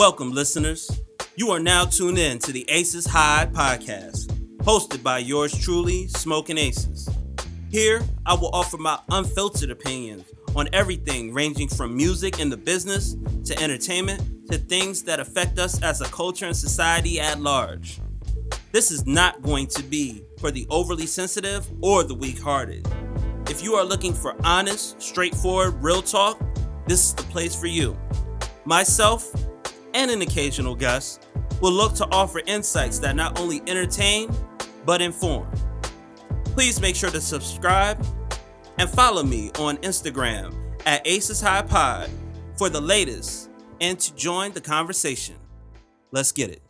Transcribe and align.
Welcome, 0.00 0.32
listeners. 0.32 0.90
You 1.36 1.50
are 1.50 1.60
now 1.60 1.84
tuned 1.84 2.16
in 2.16 2.38
to 2.38 2.52
the 2.52 2.64
Aces 2.70 3.04
High 3.04 3.46
podcast, 3.52 4.28
hosted 4.62 5.02
by 5.02 5.18
yours 5.18 5.52
truly, 5.52 6.08
Smoking 6.08 6.56
Aces. 6.56 7.06
Here, 7.68 8.00
I 8.24 8.32
will 8.32 8.48
offer 8.54 8.78
my 8.78 8.98
unfiltered 9.10 9.68
opinions 9.68 10.24
on 10.56 10.70
everything 10.72 11.34
ranging 11.34 11.68
from 11.68 11.94
music 11.94 12.40
and 12.40 12.50
the 12.50 12.56
business 12.56 13.14
to 13.44 13.62
entertainment 13.62 14.48
to 14.50 14.56
things 14.56 15.02
that 15.02 15.20
affect 15.20 15.58
us 15.58 15.82
as 15.82 16.00
a 16.00 16.06
culture 16.06 16.46
and 16.46 16.56
society 16.56 17.20
at 17.20 17.38
large. 17.38 18.00
This 18.72 18.90
is 18.90 19.04
not 19.04 19.42
going 19.42 19.66
to 19.66 19.82
be 19.82 20.24
for 20.38 20.50
the 20.50 20.66
overly 20.70 21.06
sensitive 21.06 21.68
or 21.82 22.04
the 22.04 22.14
weak 22.14 22.40
hearted. 22.40 22.88
If 23.50 23.62
you 23.62 23.74
are 23.74 23.84
looking 23.84 24.14
for 24.14 24.34
honest, 24.46 25.02
straightforward, 25.02 25.74
real 25.84 26.00
talk, 26.00 26.40
this 26.86 27.08
is 27.08 27.14
the 27.14 27.22
place 27.24 27.54
for 27.54 27.66
you. 27.66 27.98
Myself 28.64 29.30
and 29.94 30.10
an 30.10 30.22
occasional 30.22 30.74
guest 30.74 31.26
will 31.60 31.72
look 31.72 31.94
to 31.94 32.06
offer 32.10 32.40
insights 32.46 32.98
that 33.00 33.16
not 33.16 33.38
only 33.38 33.60
entertain, 33.66 34.30
but 34.84 35.00
inform. 35.00 35.48
Please 36.44 36.80
make 36.80 36.96
sure 36.96 37.10
to 37.10 37.20
subscribe 37.20 38.04
and 38.78 38.88
follow 38.88 39.22
me 39.22 39.50
on 39.58 39.76
Instagram 39.78 40.54
at 40.86 41.06
Aces 41.06 41.40
High 41.40 41.62
Pod 41.62 42.10
for 42.56 42.68
the 42.68 42.80
latest 42.80 43.50
and 43.80 43.98
to 44.00 44.14
join 44.14 44.52
the 44.52 44.60
conversation. 44.60 45.36
Let's 46.10 46.32
get 46.32 46.50
it. 46.50 46.62